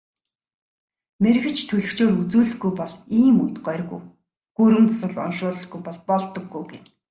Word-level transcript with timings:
Мэргэч 1.21 1.57
төлгөчөөр 1.69 2.13
үзүүлэлгүй 2.21 2.71
бол 2.79 2.93
ийм 3.19 3.35
үед 3.43 3.57
горьгүй, 3.65 4.01
гүрэм 4.55 4.85
засал 4.89 5.17
уншуулалгүй 5.25 5.79
бол 5.83 5.97
болдоггүй 6.09 6.63
гэнэ. 6.69 6.87